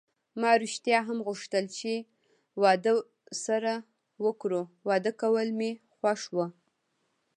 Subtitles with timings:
[0.39, 1.91] ما ریښتیا هم غوښتل چې
[2.61, 2.93] واده
[3.45, 3.73] سره
[4.25, 6.37] وکړو، واده کول مې خوښ و.